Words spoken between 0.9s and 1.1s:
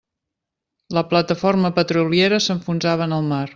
La